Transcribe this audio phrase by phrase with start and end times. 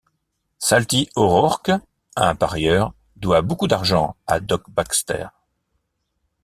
[0.57, 1.71] Salty O'Rourke,
[2.15, 5.27] un parieur, doit beaucoup d'argent à Doc Baxter.